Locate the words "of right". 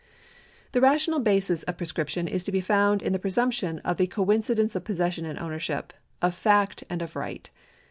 7.03-7.47